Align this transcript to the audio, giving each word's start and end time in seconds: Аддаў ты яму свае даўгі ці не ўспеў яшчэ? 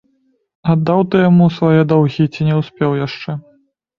Аддаў 0.73 1.01
ты 1.09 1.19
яму 1.29 1.45
свае 1.57 1.81
даўгі 1.91 2.25
ці 2.37 2.41
не 2.47 2.57
ўспеў 2.61 2.95
яшчэ? 3.05 3.31